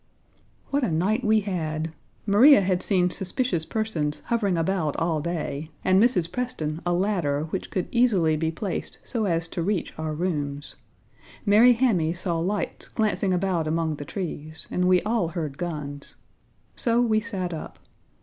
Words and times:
What 0.71 0.83
a 0.83 0.89
night 0.89 1.23
we 1.23 1.41
had! 1.41 1.93
Maria 2.25 2.61
had 2.61 2.81
seen 2.81 3.11
suspicious 3.11 3.65
persons 3.67 4.21
hovering 4.25 4.57
about 4.57 4.95
all 4.97 5.21
day, 5.21 5.69
and 5.85 6.01
Mrs. 6.01 6.31
Preston 6.31 6.81
a 6.87 6.91
ladder 6.91 7.43
which 7.51 7.69
could 7.69 7.87
easily 7.91 8.35
be 8.35 8.49
placed 8.49 8.97
so 9.03 9.25
as 9.25 9.47
to 9.49 9.61
reach 9.61 9.93
our 9.99 10.13
rooms. 10.15 10.75
Mary 11.45 11.73
Hammy 11.73 12.13
saw 12.13 12.39
lights 12.39 12.87
glancing 12.87 13.31
about 13.31 13.67
among 13.67 13.97
the 13.97 14.03
trees, 14.05 14.67
and 14.71 14.85
we 14.85 15.03
all 15.03 15.27
heard 15.27 15.59
guns. 15.59 16.15
So 16.75 16.99
we 16.99 17.19
sat 17.19 17.53
up. 17.53 17.77